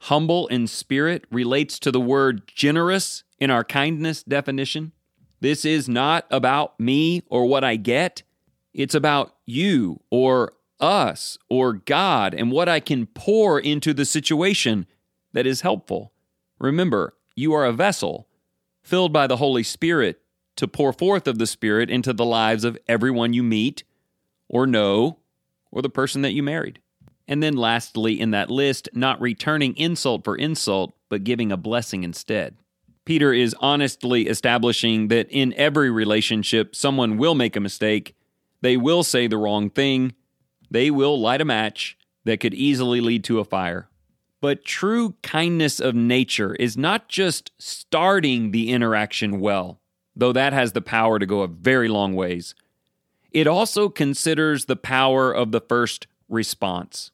Humble 0.02 0.48
in 0.48 0.68
spirit 0.68 1.26
relates 1.32 1.80
to 1.80 1.92
the 1.92 2.00
word 2.00 2.44
generous 2.48 3.24
in 3.40 3.50
our 3.50 3.64
kindness 3.64 4.24
definition. 4.24 4.92
This 5.40 5.66
is 5.66 5.90
not 5.90 6.26
about 6.32 6.80
me 6.80 7.24
or 7.28 7.46
what 7.46 7.64
I 7.64 7.76
get. 7.76 8.24
It's 8.74 8.96
about 8.96 9.36
you 9.46 10.02
or 10.12 10.54
us 10.80 11.38
or 11.50 11.74
God 11.74 12.34
and 12.34 12.52
what 12.52 12.70
I 12.70 12.80
can 12.80 13.06
pour 13.08 13.60
into 13.60 13.94
the 13.94 14.06
situation 14.06 14.86
that 15.34 15.48
is 15.48 15.62
helpful. 15.62 16.12
Remember, 16.60 17.16
you 17.36 17.54
are 17.54 17.66
a 17.66 17.74
vessel 17.74 18.28
filled 18.82 19.14
by 19.14 19.28
the 19.28 19.38
Holy 19.38 19.64
Spirit 19.64 20.22
to 20.56 20.68
pour 20.68 20.92
forth 20.92 21.28
of 21.28 21.38
the 21.38 21.48
Spirit 21.48 21.90
into 21.90 22.14
the 22.14 22.26
lives 22.26 22.64
of 22.64 22.78
everyone 22.88 23.34
you 23.34 23.44
meet 23.44 23.84
or 24.50 24.66
know 24.66 25.20
or 25.72 25.82
the 25.82 25.90
person 25.90 26.22
that 26.24 26.34
you 26.34 26.42
married. 26.42 26.80
And 27.28 27.44
then, 27.44 27.56
lastly, 27.56 28.20
in 28.20 28.32
that 28.32 28.50
list, 28.50 28.90
not 28.94 29.20
returning 29.20 29.76
insult 29.76 30.24
for 30.24 30.38
insult, 30.38 30.96
but 31.10 31.26
giving 31.26 31.52
a 31.52 31.58
blessing 31.58 32.04
instead. 32.04 32.56
Peter 33.04 33.34
is 33.34 33.56
honestly 33.60 34.28
establishing 34.28 35.10
that 35.10 35.30
in 35.30 35.54
every 35.54 35.90
relationship, 35.90 36.76
someone 36.76 37.18
will 37.18 37.36
make 37.36 37.56
a 37.56 37.62
mistake, 37.62 38.16
they 38.62 38.78
will 38.78 39.04
say 39.04 39.28
the 39.28 39.38
wrong 39.38 39.70
thing, 39.70 40.14
they 40.70 40.92
will 40.92 41.20
light 41.20 41.42
a 41.42 41.46
match 41.46 41.98
that 42.26 42.40
could 42.40 42.54
easily 42.54 43.02
lead 43.02 43.24
to 43.26 43.40
a 43.40 43.46
fire. 43.46 43.90
But 44.42 44.66
true 44.66 45.16
kindness 45.24 45.80
of 45.80 45.96
nature 45.96 46.54
is 46.56 46.78
not 46.78 47.10
just 47.10 47.52
starting 47.58 48.52
the 48.52 48.70
interaction 48.70 49.40
well, 49.40 49.80
though 50.16 50.34
that 50.34 50.54
has 50.54 50.74
the 50.74 50.82
power 50.82 51.18
to 51.20 51.26
go 51.26 51.42
a 51.42 51.48
very 51.48 51.88
long 51.88 52.14
ways. 52.14 52.54
It 53.32 53.48
also 53.48 53.90
considers 53.90 54.66
the 54.66 54.76
power 54.76 55.32
of 55.32 55.52
the 55.52 55.62
first 55.62 56.08
response. 56.30 57.12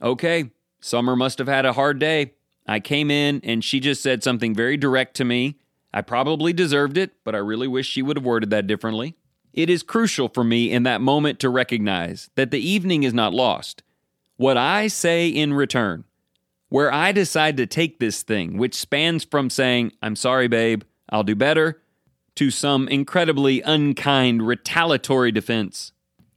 Okay, 0.00 0.50
Summer 0.80 1.16
must 1.16 1.38
have 1.38 1.48
had 1.48 1.66
a 1.66 1.72
hard 1.72 1.98
day. 1.98 2.34
I 2.66 2.80
came 2.80 3.10
in 3.10 3.40
and 3.42 3.64
she 3.64 3.80
just 3.80 4.02
said 4.02 4.22
something 4.22 4.54
very 4.54 4.76
direct 4.76 5.16
to 5.16 5.24
me. 5.24 5.58
I 5.92 6.02
probably 6.02 6.52
deserved 6.52 6.98
it, 6.98 7.12
but 7.24 7.34
I 7.34 7.38
really 7.38 7.66
wish 7.66 7.86
she 7.86 8.02
would 8.02 8.16
have 8.16 8.24
worded 8.24 8.50
that 8.50 8.66
differently. 8.66 9.16
It 9.58 9.68
is 9.68 9.82
crucial 9.82 10.28
for 10.28 10.44
me 10.44 10.70
in 10.70 10.84
that 10.84 11.00
moment 11.00 11.40
to 11.40 11.48
recognize 11.48 12.30
that 12.36 12.52
the 12.52 12.60
evening 12.60 13.02
is 13.02 13.12
not 13.12 13.34
lost. 13.34 13.82
What 14.36 14.56
I 14.56 14.86
say 14.86 15.26
in 15.26 15.52
return, 15.52 16.04
where 16.68 16.92
I 16.92 17.10
decide 17.10 17.56
to 17.56 17.66
take 17.66 17.98
this 17.98 18.22
thing, 18.22 18.56
which 18.56 18.76
spans 18.76 19.24
from 19.24 19.50
saying, 19.50 19.94
I'm 20.00 20.14
sorry, 20.14 20.46
babe, 20.46 20.84
I'll 21.10 21.24
do 21.24 21.34
better, 21.34 21.82
to 22.36 22.52
some 22.52 22.86
incredibly 22.86 23.60
unkind 23.62 24.46
retaliatory 24.46 25.32
defense, 25.32 25.90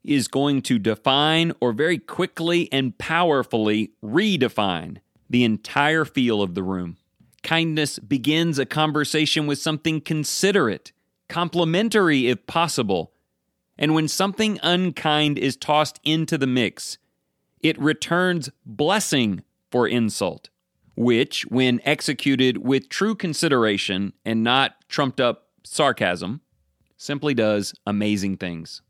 is 0.03 0.27
going 0.27 0.63
to 0.63 0.79
define 0.79 1.53
or 1.61 1.73
very 1.73 1.99
quickly 1.99 2.69
and 2.71 2.97
powerfully 2.97 3.91
redefine 4.03 4.97
the 5.29 5.43
entire 5.43 6.05
feel 6.05 6.41
of 6.41 6.55
the 6.55 6.63
room. 6.63 6.97
Kindness 7.43 7.99
begins 7.99 8.57
a 8.57 8.65
conversation 8.65 9.45
with 9.45 9.59
something 9.59 10.01
considerate 10.01 10.91
complimentary 11.31 12.27
if 12.27 12.45
possible. 12.45 13.13
And 13.77 13.95
when 13.95 14.09
something 14.09 14.59
unkind 14.61 15.39
is 15.39 15.55
tossed 15.55 15.97
into 16.03 16.37
the 16.37 16.45
mix, 16.45 16.97
it 17.61 17.79
returns 17.79 18.49
blessing 18.65 19.41
for 19.71 19.87
insult, 19.87 20.49
which, 20.95 21.45
when 21.45 21.79
executed 21.85 22.57
with 22.57 22.89
true 22.89 23.15
consideration 23.15 24.11
and 24.25 24.43
not 24.43 24.75
trumped 24.89 25.21
up 25.21 25.47
sarcasm, 25.63 26.41
simply 26.97 27.33
does 27.33 27.73
amazing 27.87 28.35
things. 28.35 28.81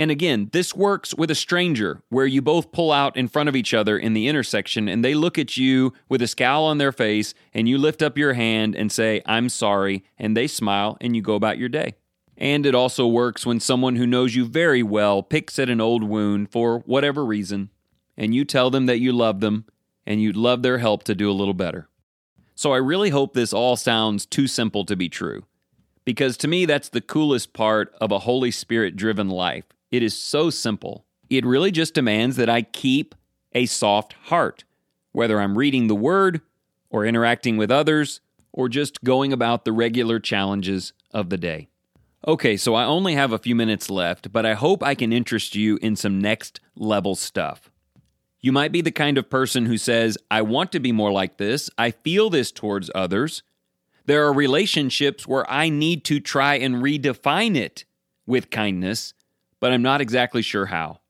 And 0.00 0.10
again, 0.10 0.48
this 0.54 0.74
works 0.74 1.14
with 1.14 1.30
a 1.30 1.34
stranger 1.34 2.00
where 2.08 2.24
you 2.24 2.40
both 2.40 2.72
pull 2.72 2.90
out 2.90 3.18
in 3.18 3.28
front 3.28 3.50
of 3.50 3.54
each 3.54 3.74
other 3.74 3.98
in 3.98 4.14
the 4.14 4.28
intersection 4.28 4.88
and 4.88 5.04
they 5.04 5.12
look 5.12 5.38
at 5.38 5.58
you 5.58 5.92
with 6.08 6.22
a 6.22 6.26
scowl 6.26 6.64
on 6.64 6.78
their 6.78 6.90
face 6.90 7.34
and 7.52 7.68
you 7.68 7.76
lift 7.76 8.00
up 8.00 8.16
your 8.16 8.32
hand 8.32 8.74
and 8.74 8.90
say, 8.90 9.20
I'm 9.26 9.50
sorry, 9.50 10.02
and 10.18 10.34
they 10.34 10.46
smile 10.46 10.96
and 11.02 11.14
you 11.14 11.20
go 11.20 11.34
about 11.34 11.58
your 11.58 11.68
day. 11.68 11.96
And 12.38 12.64
it 12.64 12.74
also 12.74 13.06
works 13.06 13.44
when 13.44 13.60
someone 13.60 13.96
who 13.96 14.06
knows 14.06 14.34
you 14.34 14.46
very 14.46 14.82
well 14.82 15.22
picks 15.22 15.58
at 15.58 15.68
an 15.68 15.82
old 15.82 16.02
wound 16.02 16.50
for 16.50 16.78
whatever 16.86 17.22
reason 17.22 17.68
and 18.16 18.34
you 18.34 18.46
tell 18.46 18.70
them 18.70 18.86
that 18.86 19.00
you 19.00 19.12
love 19.12 19.40
them 19.40 19.66
and 20.06 20.22
you'd 20.22 20.34
love 20.34 20.62
their 20.62 20.78
help 20.78 21.04
to 21.04 21.14
do 21.14 21.30
a 21.30 21.36
little 21.36 21.52
better. 21.52 21.90
So 22.54 22.72
I 22.72 22.78
really 22.78 23.10
hope 23.10 23.34
this 23.34 23.52
all 23.52 23.76
sounds 23.76 24.24
too 24.24 24.46
simple 24.46 24.86
to 24.86 24.96
be 24.96 25.10
true. 25.10 25.44
Because 26.06 26.38
to 26.38 26.48
me, 26.48 26.64
that's 26.64 26.88
the 26.88 27.02
coolest 27.02 27.52
part 27.52 27.94
of 28.00 28.10
a 28.10 28.20
Holy 28.20 28.50
Spirit 28.50 28.96
driven 28.96 29.28
life 29.28 29.66
it 29.90 30.02
is 30.02 30.16
so 30.16 30.50
simple. 30.50 31.04
It 31.28 31.44
really 31.44 31.70
just 31.70 31.94
demands 31.94 32.36
that 32.36 32.48
I 32.48 32.62
keep 32.62 33.14
a 33.52 33.66
soft 33.66 34.14
heart, 34.24 34.64
whether 35.12 35.40
I'm 35.40 35.58
reading 35.58 35.86
the 35.86 35.94
Word 35.94 36.40
or 36.90 37.04
interacting 37.04 37.56
with 37.56 37.70
others 37.70 38.20
or 38.52 38.68
just 38.68 39.02
going 39.02 39.32
about 39.32 39.64
the 39.64 39.72
regular 39.72 40.18
challenges 40.18 40.92
of 41.12 41.30
the 41.30 41.36
day. 41.36 41.68
Okay, 42.26 42.56
so 42.56 42.74
I 42.74 42.84
only 42.84 43.14
have 43.14 43.32
a 43.32 43.38
few 43.38 43.54
minutes 43.54 43.88
left, 43.88 44.32
but 44.32 44.44
I 44.44 44.54
hope 44.54 44.82
I 44.82 44.94
can 44.94 45.12
interest 45.12 45.54
you 45.54 45.78
in 45.80 45.96
some 45.96 46.20
next 46.20 46.60
level 46.76 47.14
stuff. 47.14 47.70
You 48.40 48.52
might 48.52 48.72
be 48.72 48.80
the 48.80 48.90
kind 48.90 49.18
of 49.18 49.30
person 49.30 49.66
who 49.66 49.78
says, 49.78 50.18
I 50.30 50.42
want 50.42 50.72
to 50.72 50.80
be 50.80 50.92
more 50.92 51.12
like 51.12 51.38
this, 51.38 51.70
I 51.78 51.90
feel 51.90 52.30
this 52.30 52.52
towards 52.52 52.90
others. 52.94 53.42
There 54.06 54.26
are 54.26 54.32
relationships 54.32 55.26
where 55.26 55.50
I 55.50 55.68
need 55.68 56.04
to 56.06 56.20
try 56.20 56.56
and 56.56 56.76
redefine 56.76 57.56
it 57.56 57.84
with 58.26 58.50
kindness, 58.50 59.14
but 59.60 59.72
I'm 59.72 59.82
not 59.82 60.00
exactly 60.00 60.42
sure 60.42 60.66
how. 60.66 61.00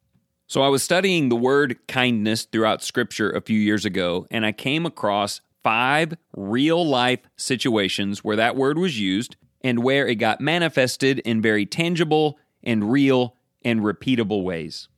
So 0.47 0.63
I 0.63 0.69
was 0.69 0.83
studying 0.83 1.29
the 1.29 1.37
word 1.37 1.79
kindness 1.87 2.45
throughout 2.45 2.83
scripture 2.83 3.31
a 3.31 3.41
few 3.41 3.59
years 3.59 3.85
ago, 3.85 4.27
and 4.31 4.45
I 4.45 4.53
came 4.53 4.85
across 4.85 5.41
five 5.63 6.15
real 6.37 6.85
life 6.85 7.21
situations 7.37 8.25
where 8.25 8.37
that 8.37 8.57
word 8.57 8.77
was 8.77 8.99
used 8.99 9.37
and 9.63 9.85
where 9.85 10.07
it 10.07 10.17
got 10.17 10.41
manifested 10.41 11.21
in 11.21 11.41
very 11.41 11.67
tangible 11.67 12.39
and 12.63 12.91
real 12.91 13.37
and 13.63 13.81
repeatable 13.81 14.43
ways. 14.43 14.89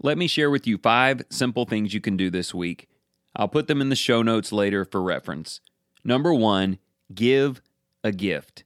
Let 0.00 0.18
me 0.18 0.26
share 0.26 0.50
with 0.50 0.66
you 0.66 0.78
five 0.78 1.22
simple 1.30 1.64
things 1.64 1.94
you 1.94 2.00
can 2.00 2.16
do 2.16 2.30
this 2.30 2.54
week. 2.54 2.88
I'll 3.34 3.48
put 3.48 3.66
them 3.66 3.80
in 3.80 3.88
the 3.88 3.96
show 3.96 4.22
notes 4.22 4.52
later 4.52 4.84
for 4.84 5.02
reference. 5.02 5.60
Number 6.04 6.34
one, 6.34 6.78
give 7.14 7.62
a 8.04 8.12
gift. 8.12 8.64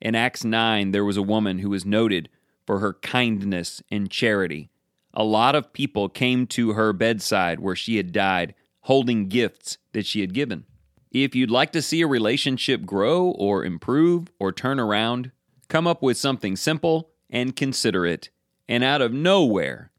In 0.00 0.14
Acts 0.14 0.44
9, 0.44 0.90
there 0.92 1.04
was 1.04 1.16
a 1.16 1.22
woman 1.22 1.58
who 1.58 1.70
was 1.70 1.84
noted 1.84 2.28
for 2.66 2.80
her 2.80 2.94
kindness 2.94 3.82
and 3.90 4.10
charity. 4.10 4.70
A 5.14 5.24
lot 5.24 5.54
of 5.54 5.72
people 5.72 6.08
came 6.08 6.46
to 6.48 6.72
her 6.72 6.92
bedside 6.92 7.60
where 7.60 7.76
she 7.76 7.96
had 7.96 8.12
died, 8.12 8.54
holding 8.80 9.28
gifts 9.28 9.78
that 9.92 10.04
she 10.04 10.20
had 10.20 10.34
given. 10.34 10.64
If 11.10 11.34
you'd 11.34 11.50
like 11.50 11.72
to 11.72 11.80
see 11.80 12.02
a 12.02 12.06
relationship 12.06 12.84
grow 12.84 13.30
or 13.30 13.64
improve 13.64 14.28
or 14.38 14.52
turn 14.52 14.78
around, 14.78 15.32
come 15.68 15.86
up 15.86 16.02
with 16.02 16.18
something 16.18 16.56
simple 16.56 17.10
and 17.30 17.56
considerate, 17.56 18.30
and 18.68 18.84
out 18.84 19.00
of 19.00 19.12
nowhere, 19.12 19.90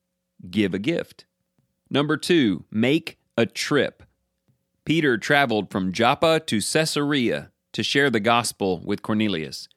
give 0.52 0.74
a 0.74 0.80
gift. 0.80 1.26
Number 1.90 2.18
two, 2.18 2.66
make 2.70 3.18
a 3.36 3.46
trip. 3.46 4.04
Peter 4.86 5.18
traveled 5.18 5.72
from 5.72 5.92
Joppa 5.92 6.40
to 6.42 6.62
Caesarea 6.62 7.52
to 7.74 7.84
share 7.84 8.10
the 8.10 8.20
gospel 8.20 8.82
with 8.84 9.02
Cornelius. 9.02 9.68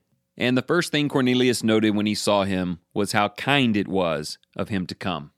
And 0.40 0.56
the 0.56 0.62
first 0.62 0.90
thing 0.90 1.10
Cornelius 1.10 1.62
noted 1.62 1.94
when 1.94 2.06
he 2.06 2.14
saw 2.14 2.44
him 2.44 2.80
was 2.94 3.12
how 3.12 3.28
kind 3.28 3.76
it 3.76 3.86
was 3.86 4.38
of 4.56 4.70
him 4.70 4.86
to 4.86 4.94
come. 4.94 5.32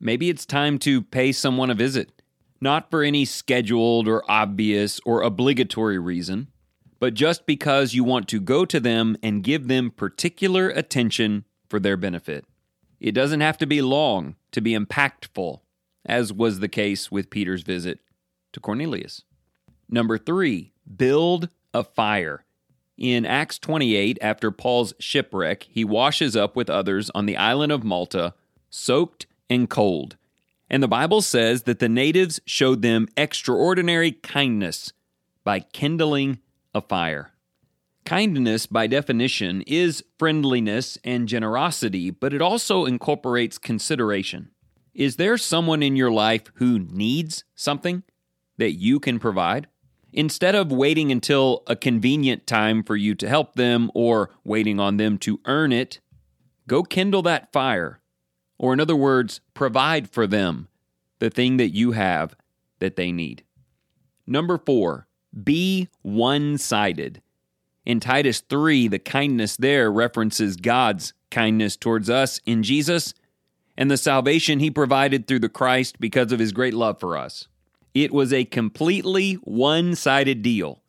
Maybe 0.00 0.30
it's 0.30 0.46
time 0.46 0.78
to 0.78 1.02
pay 1.02 1.32
someone 1.32 1.68
a 1.68 1.74
visit 1.74 2.12
not 2.60 2.90
for 2.90 3.02
any 3.02 3.24
scheduled 3.24 4.06
or 4.06 4.22
obvious 4.30 5.00
or 5.04 5.22
obligatory 5.22 5.98
reason, 5.98 6.48
but 7.00 7.14
just 7.14 7.46
because 7.46 7.94
you 7.94 8.04
want 8.04 8.28
to 8.28 8.40
go 8.40 8.64
to 8.64 8.78
them 8.78 9.16
and 9.22 9.42
give 9.42 9.66
them 9.66 9.90
particular 9.90 10.68
attention 10.68 11.44
for 11.68 11.80
their 11.80 11.96
benefit. 11.96 12.44
It 13.00 13.12
doesn't 13.12 13.40
have 13.40 13.56
to 13.58 13.66
be 13.66 13.80
long 13.80 14.36
to 14.52 14.60
be 14.60 14.76
impactful, 14.76 15.60
as 16.04 16.32
was 16.32 16.60
the 16.60 16.68
case 16.68 17.10
with 17.10 17.30
Peter's 17.30 17.62
visit 17.62 18.00
to 18.52 18.60
Cornelius. 18.60 19.24
Number 19.88 20.18
three, 20.18 20.72
build 20.96 21.48
a 21.72 21.82
fire. 21.82 22.44
In 23.00 23.24
Acts 23.24 23.58
28, 23.58 24.18
after 24.20 24.50
Paul's 24.50 24.92
shipwreck, 24.98 25.66
he 25.70 25.86
washes 25.86 26.36
up 26.36 26.54
with 26.54 26.68
others 26.68 27.10
on 27.14 27.24
the 27.24 27.38
island 27.38 27.72
of 27.72 27.82
Malta, 27.82 28.34
soaked 28.68 29.26
and 29.48 29.70
cold. 29.70 30.18
And 30.68 30.82
the 30.82 30.88
Bible 30.88 31.22
says 31.22 31.62
that 31.62 31.78
the 31.78 31.88
natives 31.88 32.40
showed 32.44 32.82
them 32.82 33.08
extraordinary 33.16 34.12
kindness 34.12 34.92
by 35.44 35.60
kindling 35.60 36.40
a 36.74 36.82
fire. 36.82 37.32
Kindness, 38.04 38.66
by 38.66 38.86
definition, 38.86 39.62
is 39.62 40.04
friendliness 40.18 40.98
and 41.02 41.26
generosity, 41.26 42.10
but 42.10 42.34
it 42.34 42.42
also 42.42 42.84
incorporates 42.84 43.56
consideration. 43.56 44.50
Is 44.92 45.16
there 45.16 45.38
someone 45.38 45.82
in 45.82 45.96
your 45.96 46.10
life 46.10 46.52
who 46.56 46.78
needs 46.78 47.44
something 47.54 48.02
that 48.58 48.72
you 48.72 49.00
can 49.00 49.18
provide? 49.18 49.68
Instead 50.12 50.54
of 50.54 50.72
waiting 50.72 51.12
until 51.12 51.62
a 51.66 51.76
convenient 51.76 52.46
time 52.46 52.82
for 52.82 52.96
you 52.96 53.14
to 53.14 53.28
help 53.28 53.54
them 53.54 53.90
or 53.94 54.30
waiting 54.44 54.80
on 54.80 54.96
them 54.96 55.18
to 55.18 55.40
earn 55.44 55.72
it, 55.72 56.00
go 56.66 56.82
kindle 56.82 57.22
that 57.22 57.52
fire 57.52 58.00
or, 58.58 58.74
in 58.74 58.80
other 58.80 58.96
words, 58.96 59.40
provide 59.54 60.10
for 60.10 60.26
them 60.26 60.68
the 61.18 61.30
thing 61.30 61.56
that 61.56 61.70
you 61.70 61.92
have 61.92 62.36
that 62.78 62.96
they 62.96 63.10
need. 63.10 63.42
Number 64.26 64.58
four, 64.58 65.06
be 65.44 65.88
one 66.02 66.58
sided. 66.58 67.22
In 67.86 68.00
Titus 68.00 68.40
3, 68.40 68.88
the 68.88 68.98
kindness 68.98 69.56
there 69.56 69.90
references 69.90 70.56
God's 70.56 71.14
kindness 71.30 71.76
towards 71.76 72.10
us 72.10 72.40
in 72.44 72.62
Jesus 72.62 73.14
and 73.78 73.90
the 73.90 73.96
salvation 73.96 74.60
he 74.60 74.70
provided 74.70 75.26
through 75.26 75.38
the 75.38 75.48
Christ 75.48 75.98
because 75.98 76.30
of 76.30 76.38
his 76.38 76.52
great 76.52 76.74
love 76.74 77.00
for 77.00 77.16
us. 77.16 77.48
It 77.94 78.12
was 78.12 78.32
a 78.32 78.44
completely 78.44 79.34
one 79.34 79.94
sided 79.94 80.42
deal. 80.42 80.82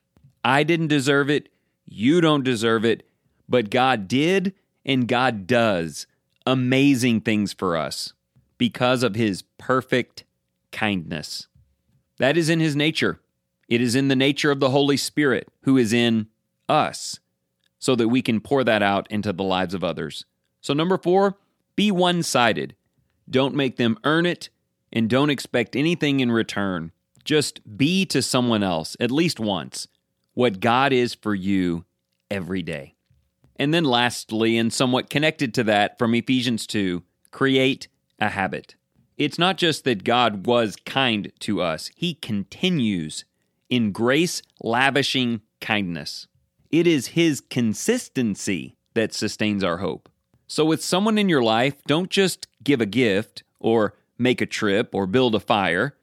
I 0.44 0.64
didn't 0.64 0.88
deserve 0.88 1.30
it. 1.30 1.50
You 1.86 2.22
don't 2.22 2.44
deserve 2.44 2.86
it. 2.86 3.04
But 3.50 3.70
God 3.70 4.08
did 4.08 4.54
and 4.86 5.08
God 5.08 5.48
does 5.48 6.08
amazing 6.46 7.22
things 7.22 7.54
for 7.54 7.76
us 7.76 8.14
because 8.58 9.04
of 9.04 9.16
his 9.16 9.44
perfect 9.58 10.24
kindness. 10.72 11.48
That 12.18 12.38
is 12.38 12.50
in 12.50 12.60
his 12.60 12.76
nature. 12.76 13.20
It 13.68 13.82
is 13.82 13.96
in 13.96 14.08
the 14.08 14.16
nature 14.16 14.52
of 14.52 14.60
the 14.60 14.70
Holy 14.70 14.98
Spirit 14.98 15.48
who 15.64 15.78
is 15.78 15.94
in 15.94 16.28
us 16.70 17.20
so 17.80 17.96
that 17.96 18.10
we 18.10 18.22
can 18.22 18.40
pour 18.40 18.64
that 18.64 18.84
out 18.84 19.10
into 19.10 19.34
the 19.34 19.44
lives 19.44 19.74
of 19.74 19.84
others. 19.84 20.26
So, 20.62 20.74
number 20.74 20.98
four, 20.98 21.38
be 21.76 21.90
one 21.90 22.22
sided. 22.22 22.76
Don't 23.30 23.56
make 23.56 23.78
them 23.78 23.98
earn 24.04 24.26
it 24.26 24.50
and 24.92 25.10
don't 25.10 25.30
expect 25.30 25.76
anything 25.76 26.20
in 26.20 26.32
return. 26.32 26.92
Just 27.24 27.78
be 27.78 28.06
to 28.08 28.22
someone 28.22 28.64
else, 28.64 28.98
at 29.00 29.12
least 29.12 29.40
once, 29.40 29.88
what 30.34 30.60
God 30.60 30.92
is 30.92 31.14
for 31.14 31.36
you 31.36 31.86
every 32.30 32.62
day. 32.62 32.96
And 33.58 33.74
then, 33.74 33.84
lastly, 33.84 34.58
and 34.58 34.74
somewhat 34.74 35.10
connected 35.10 35.54
to 35.54 35.64
that 35.66 36.00
from 36.00 36.16
Ephesians 36.16 36.66
2, 36.66 37.04
create 37.30 37.88
a 38.20 38.30
habit. 38.30 38.76
It's 39.18 39.38
not 39.38 39.58
just 39.58 39.84
that 39.84 40.04
God 40.04 40.48
was 40.48 40.76
kind 40.86 41.32
to 41.42 41.62
us, 41.62 41.92
He 41.96 42.16
continues 42.16 43.24
in 43.70 43.92
grace 43.92 44.42
lavishing 44.62 45.42
kindness. 45.60 46.28
It 46.72 46.88
is 46.88 47.08
His 47.08 47.40
consistency 47.40 48.78
that 48.96 49.14
sustains 49.14 49.64
our 49.64 49.78
hope. 49.78 50.10
So, 50.48 50.66
with 50.66 50.84
someone 50.84 51.18
in 51.18 51.30
your 51.30 51.44
life, 51.44 51.76
don't 51.86 52.10
just 52.10 52.48
give 52.64 52.82
a 52.82 52.86
gift 52.86 53.44
or 53.60 53.94
make 54.22 54.42
a 54.42 54.46
trip 54.46 54.94
or 54.94 55.08
build 55.08 55.36
a 55.36 55.40
fire. 55.40 55.96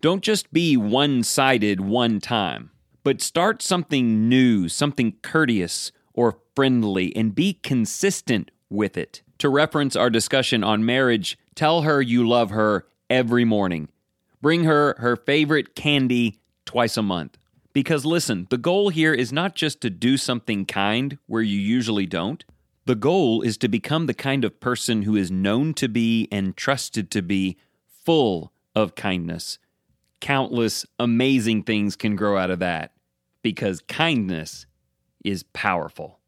Don't 0.00 0.22
just 0.22 0.52
be 0.52 0.76
one 0.76 1.22
sided 1.22 1.80
one 1.80 2.20
time, 2.20 2.70
but 3.04 3.20
start 3.20 3.62
something 3.62 4.28
new, 4.28 4.68
something 4.68 5.14
courteous 5.22 5.92
or 6.14 6.38
friendly, 6.54 7.14
and 7.14 7.34
be 7.34 7.54
consistent 7.54 8.50
with 8.70 8.96
it. 8.96 9.22
To 9.38 9.48
reference 9.48 9.94
our 9.94 10.10
discussion 10.10 10.64
on 10.64 10.84
marriage, 10.84 11.38
tell 11.54 11.82
her 11.82 12.02
you 12.02 12.26
love 12.26 12.50
her 12.50 12.86
every 13.08 13.44
morning. 13.44 13.88
Bring 14.40 14.64
her 14.64 14.96
her 14.98 15.16
favorite 15.16 15.74
candy 15.74 16.40
twice 16.64 16.96
a 16.96 17.02
month. 17.02 17.38
Because 17.72 18.04
listen, 18.04 18.46
the 18.50 18.58
goal 18.58 18.88
here 18.88 19.14
is 19.14 19.32
not 19.32 19.54
just 19.54 19.80
to 19.82 19.90
do 19.90 20.16
something 20.16 20.64
kind 20.64 21.18
where 21.26 21.42
you 21.42 21.58
usually 21.58 22.06
don't. 22.06 22.44
The 22.88 22.94
goal 22.94 23.42
is 23.42 23.58
to 23.58 23.68
become 23.68 24.06
the 24.06 24.14
kind 24.14 24.46
of 24.46 24.60
person 24.60 25.02
who 25.02 25.14
is 25.14 25.30
known 25.30 25.74
to 25.74 25.90
be 25.90 26.26
and 26.32 26.56
trusted 26.56 27.10
to 27.10 27.20
be 27.20 27.58
full 27.86 28.50
of 28.74 28.94
kindness. 28.94 29.58
Countless 30.22 30.86
amazing 30.98 31.64
things 31.64 31.96
can 31.96 32.16
grow 32.16 32.38
out 32.38 32.48
of 32.48 32.60
that 32.60 32.92
because 33.42 33.82
kindness 33.88 34.64
is 35.22 35.42
powerful. 35.52 36.18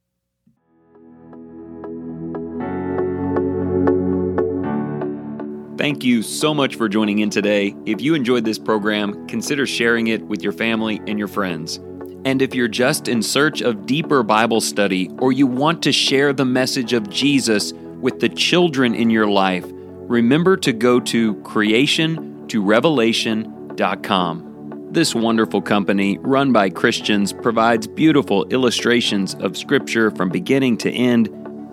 Thank 5.79 6.05
you 6.05 6.23
so 6.23 6.53
much 6.53 6.75
for 6.75 6.91
joining 6.91 7.21
in 7.21 7.31
today. 7.31 7.75
If 7.87 8.03
you 8.03 8.13
enjoyed 8.13 8.45
this 8.45 8.59
program, 8.59 9.27
consider 9.29 9.65
sharing 9.65 10.09
it 10.09 10.21
with 10.27 10.43
your 10.43 10.53
family 10.53 11.01
and 11.07 11.19
your 11.19 11.29
friends. 11.29 11.81
And 12.25 12.43
if 12.43 12.55
you're 12.55 12.69
just 12.69 13.09
in 13.09 13.23
search 13.23 13.63
of 13.63 13.87
deeper 13.87 14.23
Bible 14.23 14.61
study 14.61 15.09
or 15.19 15.33
you 15.33 15.47
want 15.47 15.83
to 15.85 15.93
share 15.93 16.33
the 16.33 16.45
message 16.45 16.93
of 16.93 17.09
Jesus 17.09 17.73
with 17.73 18.21
the 18.21 18.29
children 18.29 18.95
in 18.95 19.09
your 19.09 19.27
life, 19.27 19.65
remember 19.67 20.57
to 20.59 20.73
go 20.73 21.01
to 21.01 21.35
creation 21.43 22.47
to 22.49 22.63
revelation.com. 22.63 24.49
This 24.93 25.15
wonderful 25.15 25.63
company, 25.63 26.19
run 26.19 26.53
by 26.53 26.69
Christians, 26.69 27.33
provides 27.33 27.87
beautiful 27.87 28.45
illustrations 28.47 29.35
of 29.37 29.57
Scripture 29.57 30.11
from 30.11 30.29
beginning 30.31 30.79
to 30.79 30.91
end, 30.91 31.29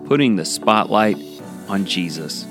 putting 0.06 0.36
the 0.36 0.44
spotlight 0.44 1.18
on 1.68 1.84
Jesus. 1.84 2.46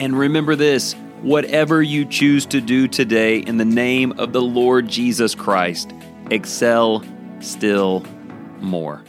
And 0.00 0.18
remember 0.18 0.56
this 0.56 0.94
whatever 1.20 1.82
you 1.82 2.04
choose 2.04 2.46
to 2.46 2.60
do 2.60 2.88
today 2.88 3.38
in 3.38 3.58
the 3.58 3.64
name 3.64 4.12
of 4.18 4.32
the 4.32 4.42
Lord 4.42 4.88
Jesus 4.88 5.34
Christ, 5.34 5.92
excel 6.32 7.04
still 7.40 8.04
more. 8.60 9.04